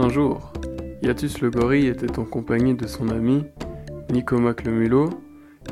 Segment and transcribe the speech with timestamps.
[0.00, 0.52] Un jour,
[1.02, 3.44] Yatus le gorille était en compagnie de son ami
[4.10, 5.10] Nicomac le mulot,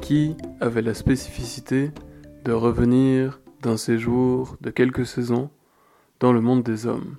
[0.02, 1.92] qui avait la spécificité
[2.45, 5.48] de revenir d'un séjour de quelques saisons
[6.18, 7.18] dans le monde des hommes.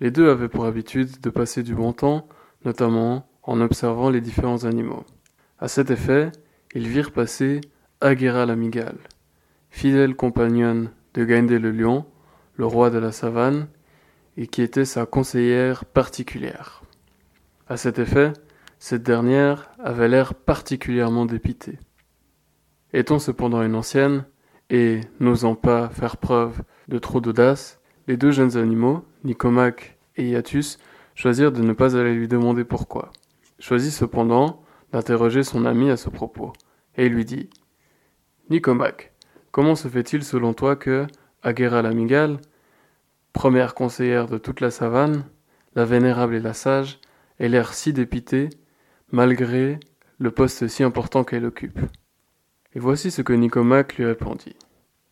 [0.00, 2.26] Les deux avaient pour habitude de passer du bon temps,
[2.64, 5.04] notamment en observant les différents animaux.
[5.58, 6.32] À cet effet,
[6.74, 7.60] ils virent passer
[8.00, 9.00] Aguera la migale,
[9.68, 12.06] fidèle compagnonne de Gaindé le lion,
[12.54, 13.68] le roi de la savane,
[14.36, 16.82] et qui était sa conseillère particulière.
[17.68, 18.32] À cet effet,
[18.78, 21.78] cette dernière avait l'air particulièrement dépitée.
[22.92, 24.24] Étant cependant une ancienne,
[24.68, 30.78] et n'osant pas faire preuve de trop d'audace, les deux jeunes animaux, Nicomac et Iatus,
[31.14, 33.10] choisirent de ne pas aller lui demander pourquoi.
[33.58, 34.62] Choisit cependant
[34.92, 36.52] d'interroger son ami à ce propos,
[36.96, 37.48] et lui dit
[38.50, 39.12] Nicomac,
[39.50, 41.06] comment se fait-il selon toi que
[41.42, 42.38] Aguera la Migale,
[43.36, 45.26] première conseillère de toute la savane,
[45.74, 47.00] la vénérable et la sage,
[47.38, 48.48] ait l'air si dépitée,
[49.12, 49.78] malgré
[50.18, 51.78] le poste si important qu'elle occupe
[52.74, 54.56] Et voici ce que Nicomac lui répondit.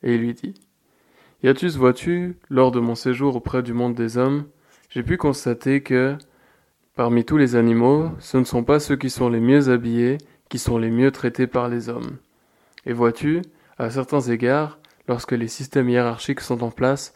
[0.02, 0.55] Et il lui dit
[1.42, 4.47] Yatus, vois-tu, lors de mon séjour auprès du monde des hommes,
[4.89, 6.17] j'ai pu constater que,
[6.97, 10.17] parmi tous les animaux, ce ne sont pas ceux qui sont les mieux habillés
[10.48, 12.17] qui sont les mieux traités par les hommes.
[12.86, 13.42] Et vois-tu,
[13.77, 17.12] à certains égards, lorsque les systèmes hiérarchiques sont en place,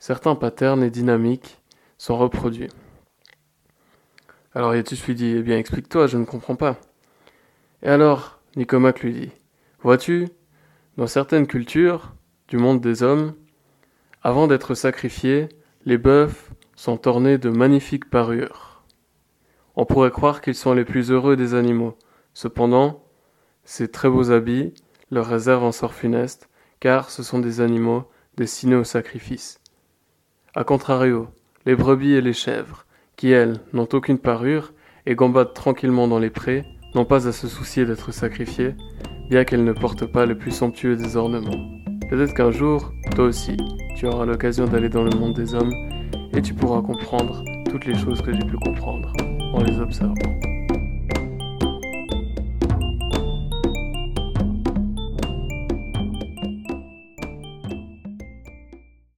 [0.00, 1.60] certains patterns et dynamiques
[1.98, 2.70] sont reproduits.
[4.54, 6.76] Alors Yatus lui dit Eh bien, explique-toi, je ne comprends pas.
[7.82, 9.30] Et alors, Nicomac lui dit
[9.82, 10.28] Vois-tu,
[10.96, 12.14] dans certaines cultures
[12.48, 13.34] du monde des hommes,
[14.22, 15.48] avant d'être sacrifiés,
[15.84, 18.82] les bœufs sont ornés de magnifiques parures.
[19.76, 21.96] On pourrait croire qu'ils sont les plus heureux des animaux.
[22.34, 23.04] Cependant,
[23.64, 24.74] ces très beaux habits
[25.10, 26.48] leur réserve un sort funeste,
[26.80, 29.60] car ce sont des animaux destinés au sacrifice.
[30.56, 31.28] A contrario,
[31.64, 32.84] les brebis et les chèvres,
[33.14, 34.72] qui elles n'ont aucune parure
[35.06, 36.64] et gambadent tranquillement dans les prés,
[36.96, 38.74] n'ont pas à se soucier d'être sacrifiées,
[39.28, 41.70] bien qu'elles ne portent pas le plus somptueux des ornements.
[42.08, 43.56] Peut-être qu'un jour, toi aussi,
[43.96, 45.72] tu auras l'occasion d'aller dans le monde des hommes
[46.32, 49.12] et tu pourras comprendre toutes les choses que j'ai pu comprendre
[49.52, 50.39] en les observant.